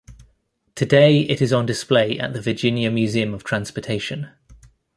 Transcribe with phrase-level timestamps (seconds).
[0.73, 4.31] Today it is on display at the Virginia Museum of Transportation.